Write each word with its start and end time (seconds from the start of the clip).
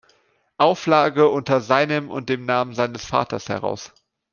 Auflage 0.57 1.29
unter 1.29 1.61
seinem 1.61 2.09
und 2.09 2.27
dem 2.29 2.43
Namen 2.43 2.73
seines 2.73 3.05
Vaters 3.05 3.49
heraus. 3.49 3.93